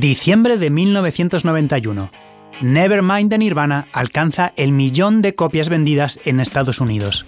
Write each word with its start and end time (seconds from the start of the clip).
Diciembre 0.00 0.58
de 0.58 0.68
1991. 0.68 2.10
Nevermind 2.60 3.30
de 3.30 3.38
Nirvana 3.38 3.88
alcanza 3.94 4.52
el 4.56 4.70
millón 4.72 5.22
de 5.22 5.34
copias 5.34 5.70
vendidas 5.70 6.20
en 6.26 6.38
Estados 6.38 6.82
Unidos. 6.82 7.24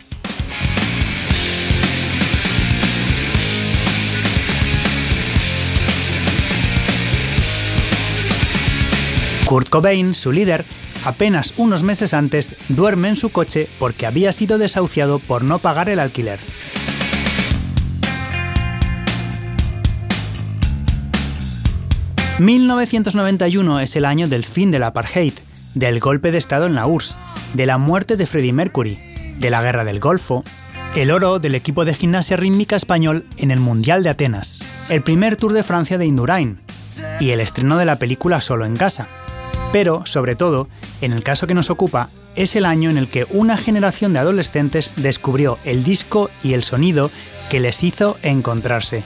Kurt 9.47 9.71
Cobain, 9.71 10.15
su 10.15 10.31
líder, 10.31 10.67
apenas 11.07 11.55
unos 11.57 11.83
meses 11.83 12.13
antes 12.13 12.55
duerme 12.69 13.09
en 13.09 13.17
su 13.17 13.31
coche 13.31 13.67
porque 13.79 14.05
había 14.05 14.35
sido 14.35 14.59
desahuciado 14.59 15.21
por 15.21 15.43
no 15.43 15.59
pagar 15.59 15.89
el 15.89 16.01
alquiler. 16.01 16.39
...1991 22.39 23.83
es 23.83 23.97
el 23.97 24.05
año 24.05 24.29
del 24.29 24.45
fin 24.45 24.71
del 24.71 24.85
apartheid, 24.85 25.33
del 25.75 25.99
golpe 25.99 26.31
de 26.31 26.39
Estado 26.39 26.67
en 26.67 26.77
la 26.77 26.87
URSS, 26.87 27.19
de 27.55 27.67
la 27.67 27.79
muerte 27.79 28.17
de 28.17 28.27
Freddie 28.27 28.53
Mercury, 28.53 28.97
de 29.41 29.51
la 29.51 29.61
Guerra 29.61 29.85
del 29.85 29.99
Golfo, 29.99 30.45
el 30.95 31.11
oro 31.11 31.41
del 31.41 31.57
equipo 31.57 31.85
de 31.85 31.95
gimnasia 31.95 32.37
rítmica 32.37 32.77
español 32.77 33.27
en 33.37 33.51
el 33.51 33.59
Mundial 33.59 34.05
de 34.05 34.11
Atenas, 34.11 34.61
el 34.89 35.03
primer 35.03 35.37
Tour 35.37 35.53
de 35.53 35.65
Francia 35.65 35.99
de 35.99 36.07
Indurain 36.07 36.61
y 37.19 37.31
el 37.31 37.41
estreno 37.41 37.77
de 37.77 37.85
la 37.85 37.99
película 37.99 38.41
Solo 38.41 38.65
en 38.65 38.77
casa. 38.77 39.09
Pero, 39.73 40.07
sobre 40.07 40.37
todo, 40.37 40.69
en 41.01 41.13
el 41.13 41.25
caso 41.25 41.49
que 41.49 41.55
nos 41.55 41.71
ocupa, 41.71 42.09
es 42.37 42.55
el 42.55 42.65
año 42.65 42.89
en 42.89 42.99
el 42.99 43.09
que 43.09 43.27
una 43.31 43.57
generación 43.57 44.13
de 44.13 44.21
adolescentes 44.21 44.95
descubrió 44.97 45.59
el 45.65 45.83
disco 45.83 46.31
y 46.45 46.53
el 46.53 46.63
sonido 46.63 47.11
que 47.51 47.59
les 47.59 47.83
hizo 47.83 48.17
encontrarse. 48.23 49.03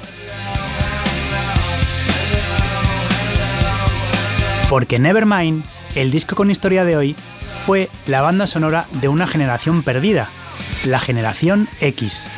Porque 4.72 4.98
Nevermind, 4.98 5.64
el 5.94 6.10
disco 6.10 6.34
con 6.34 6.50
historia 6.50 6.86
de 6.86 6.96
hoy, 6.96 7.14
fue 7.66 7.90
la 8.06 8.22
banda 8.22 8.46
sonora 8.46 8.86
de 9.02 9.08
una 9.08 9.26
generación 9.26 9.82
perdida, 9.82 10.30
la 10.86 10.98
generación 10.98 11.68
X. 11.82 12.30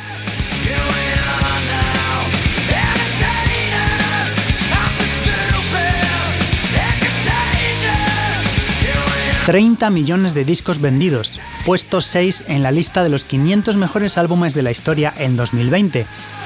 30 9.45 9.89
millones 9.91 10.33
de 10.33 10.43
discos 10.43 10.81
vendidos, 10.81 11.39
puestos 11.65 12.03
6 12.03 12.45
en 12.49 12.63
la 12.63 12.71
lista 12.71 13.03
de 13.03 13.09
los 13.09 13.23
500 13.23 13.77
mejores 13.77 14.17
álbumes 14.17 14.53
de 14.53 14.63
la 14.63 14.71
historia 14.71 15.13
en 15.15 15.37
2020 15.37 16.05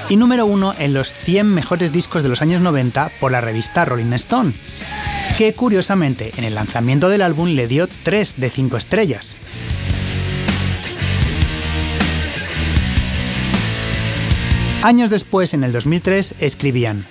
y 0.10 0.18
número 0.18 0.46
1 0.46 0.76
en 0.78 0.94
los 0.94 1.12
100 1.12 1.48
mejores 1.48 1.92
discos 1.92 2.22
de 2.22 2.30
los 2.30 2.44
años 2.44 2.62
90 2.62 3.10
por 3.20 3.32
la 3.32 3.42
revista 3.42 3.86
Rolling 3.86 4.14
Stone, 4.14 4.54
que 5.40 5.54
curiosamente 5.54 6.34
en 6.36 6.44
el 6.44 6.54
lanzamiento 6.54 7.08
del 7.08 7.22
álbum 7.22 7.48
le 7.48 7.66
dio 7.70 7.88
3 8.04 8.34
de 8.42 8.50
5 8.50 8.76
estrellas. 8.76 9.38
Años 14.84 15.10
después, 15.10 15.54
en 15.54 15.64
el 15.64 15.72
2003, 15.72 16.36
escribían, 16.40 17.06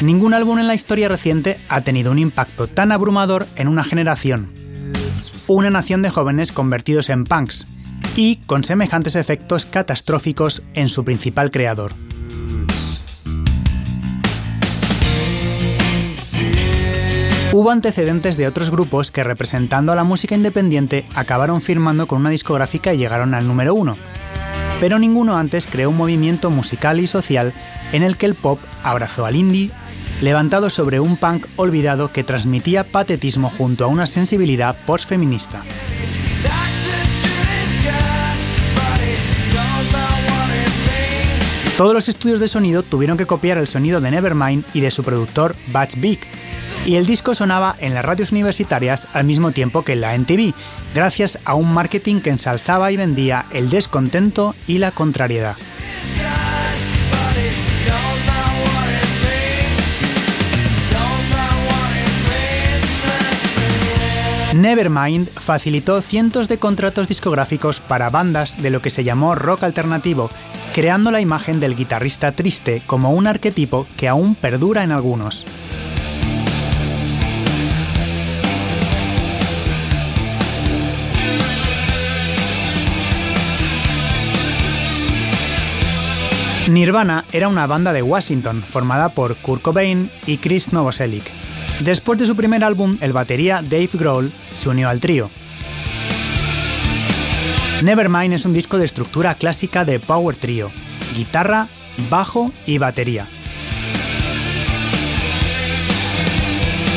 Ningún 0.00 0.32
álbum 0.32 0.58
en 0.58 0.68
la 0.68 0.74
historia 0.74 1.08
reciente 1.08 1.60
ha 1.68 1.82
tenido 1.82 2.10
un 2.10 2.18
impacto 2.18 2.66
tan 2.66 2.92
abrumador 2.92 3.46
en 3.56 3.68
una 3.68 3.84
generación, 3.84 4.50
una 5.46 5.68
nación 5.68 6.00
de 6.00 6.08
jóvenes 6.08 6.52
convertidos 6.52 7.10
en 7.10 7.24
punks 7.24 7.66
y 8.16 8.36
con 8.46 8.64
semejantes 8.64 9.16
efectos 9.16 9.66
catastróficos 9.66 10.62
en 10.72 10.88
su 10.88 11.04
principal 11.04 11.50
creador. 11.50 11.92
Hubo 17.52 17.72
antecedentes 17.72 18.36
de 18.36 18.46
otros 18.46 18.70
grupos 18.70 19.10
que 19.10 19.24
representando 19.24 19.90
a 19.90 19.96
la 19.96 20.04
música 20.04 20.36
independiente 20.36 21.04
acabaron 21.16 21.60
firmando 21.60 22.06
con 22.06 22.20
una 22.20 22.30
discográfica 22.30 22.94
y 22.94 22.98
llegaron 22.98 23.34
al 23.34 23.48
número 23.48 23.74
uno, 23.74 23.96
pero 24.78 25.00
ninguno 25.00 25.36
antes 25.36 25.66
creó 25.66 25.90
un 25.90 25.96
movimiento 25.96 26.50
musical 26.50 27.00
y 27.00 27.08
social 27.08 27.52
en 27.92 28.04
el 28.04 28.16
que 28.16 28.26
el 28.26 28.36
pop 28.36 28.60
abrazó 28.84 29.26
al 29.26 29.34
indie, 29.34 29.72
levantado 30.20 30.70
sobre 30.70 31.00
un 31.00 31.16
punk 31.16 31.44
olvidado 31.56 32.12
que 32.12 32.22
transmitía 32.22 32.84
patetismo 32.84 33.50
junto 33.50 33.84
a 33.84 33.88
una 33.88 34.06
sensibilidad 34.06 34.76
postfeminista. 34.86 35.62
Todos 41.76 41.94
los 41.94 42.08
estudios 42.08 42.38
de 42.38 42.46
sonido 42.46 42.84
tuvieron 42.84 43.16
que 43.16 43.26
copiar 43.26 43.58
el 43.58 43.66
sonido 43.66 44.00
de 44.00 44.12
Nevermind 44.12 44.64
y 44.72 44.80
de 44.80 44.90
su 44.92 45.02
productor 45.02 45.56
Batch 45.72 45.96
Big, 45.96 46.20
y 46.86 46.96
el 46.96 47.06
disco 47.06 47.34
sonaba 47.34 47.76
en 47.78 47.94
las 47.94 48.04
radios 48.04 48.32
universitarias 48.32 49.06
al 49.12 49.24
mismo 49.24 49.52
tiempo 49.52 49.82
que 49.82 49.92
en 49.92 50.00
la 50.00 50.14
NTV, 50.14 50.54
gracias 50.94 51.38
a 51.44 51.54
un 51.54 51.72
marketing 51.72 52.20
que 52.20 52.30
ensalzaba 52.30 52.90
y 52.92 52.96
vendía 52.96 53.46
el 53.52 53.70
descontento 53.70 54.54
y 54.66 54.78
la 54.78 54.90
contrariedad. 54.90 55.56
Nevermind 64.54 65.28
facilitó 65.28 66.02
cientos 66.02 66.48
de 66.48 66.58
contratos 66.58 67.08
discográficos 67.08 67.80
para 67.80 68.10
bandas 68.10 68.60
de 68.60 68.70
lo 68.70 68.82
que 68.82 68.90
se 68.90 69.04
llamó 69.04 69.34
rock 69.34 69.62
alternativo, 69.62 70.28
creando 70.74 71.10
la 71.10 71.20
imagen 71.20 71.60
del 71.60 71.76
guitarrista 71.76 72.32
triste 72.32 72.82
como 72.86 73.12
un 73.12 73.26
arquetipo 73.26 73.86
que 73.96 74.08
aún 74.08 74.34
perdura 74.34 74.82
en 74.82 74.92
algunos. 74.92 75.46
Nirvana 86.70 87.24
era 87.32 87.48
una 87.48 87.66
banda 87.66 87.92
de 87.92 88.02
Washington 88.02 88.62
formada 88.62 89.08
por 89.08 89.36
Kurt 89.36 89.60
Cobain 89.60 90.10
y 90.26 90.38
Chris 90.38 90.72
Novoselic. 90.72 91.24
Después 91.80 92.18
de 92.18 92.26
su 92.26 92.36
primer 92.36 92.62
álbum, 92.62 92.96
el 93.00 93.12
batería 93.12 93.60
Dave 93.62 93.90
Grohl 93.94 94.32
se 94.54 94.68
unió 94.68 94.88
al 94.88 95.00
trío. 95.00 95.30
Nevermind 97.82 98.34
es 98.34 98.44
un 98.44 98.52
disco 98.52 98.78
de 98.78 98.84
estructura 98.84 99.34
clásica 99.34 99.84
de 99.84 99.98
power 99.98 100.36
trio, 100.36 100.70
guitarra, 101.16 101.66
bajo 102.08 102.52
y 102.66 102.78
batería. 102.78 103.26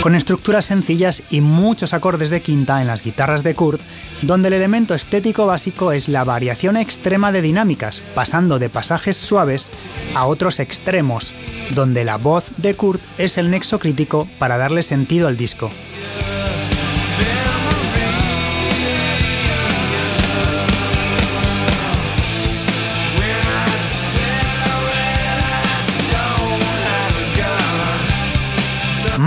Con 0.04 0.16
estructuras 0.16 0.66
sencillas 0.66 1.24
y 1.30 1.40
muchos 1.40 1.94
acordes 1.94 2.30
de 2.30 2.42
quinta 2.42 2.82
en 2.82 2.88
las 2.88 3.02
guitarras 3.02 3.42
de 3.42 3.56
Kurt, 3.56 3.80
donde 4.22 4.50
el 4.50 4.56
elemento 4.56 4.96
estético 4.96 5.46
básico 5.46 5.94
es 5.94 6.10
la 6.10 6.26
variación 6.26 6.76
extrema 6.76 7.32
de 7.32 7.42
dinámicas, 7.42 8.02
pasando 8.14 8.60
de 8.60 8.68
pasajes 8.68 9.16
suaves 9.16 9.72
a 10.14 10.26
otros 10.26 10.60
extremos, 10.60 11.34
donde 11.74 12.04
la 12.04 12.18
voz 12.18 12.52
de 12.58 12.74
Kurt 12.74 13.00
es 13.18 13.38
el 13.38 13.50
nexo 13.50 13.80
crítico 13.80 14.28
para 14.40 14.58
darle 14.58 14.84
sentido 14.84 15.30
al 15.30 15.38
disco. 15.38 15.72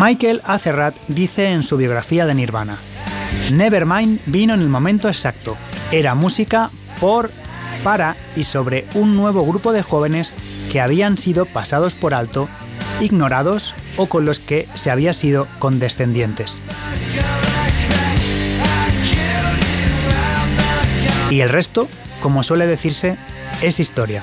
Michael 0.07 0.41
Acerrat 0.45 0.95
dice 1.09 1.49
en 1.49 1.65
su 1.65 1.77
biografía 1.77 2.27
de 2.27 2.35
Nirvana, 2.37 2.79
Nevermind 3.53 4.21
vino 4.27 4.55
en 4.55 4.61
el 4.61 4.69
momento 4.69 5.09
exacto. 5.09 5.57
Era 5.91 6.15
música 6.15 6.71
por, 7.01 7.29
para 7.83 8.15
y 8.37 8.45
sobre 8.45 8.87
un 8.95 9.17
nuevo 9.17 9.45
grupo 9.45 9.73
de 9.73 9.83
jóvenes 9.83 10.37
que 10.71 10.81
habían 10.81 11.19
sido 11.19 11.45
pasados 11.45 11.97
por 11.97 12.15
alto, 12.15 12.49
ignorados 13.01 13.75
o 13.97 14.07
con 14.07 14.25
los 14.25 14.39
que 14.39 14.69
se 14.75 14.93
había 14.93 15.13
sido 15.13 15.49
condescendientes. 15.59 16.63
Y 21.31 21.41
el 21.41 21.49
resto, 21.49 21.89
como 22.23 22.45
suele 22.45 22.69
decirse, 22.69 23.17
es 23.61 23.81
historia. 23.81 24.23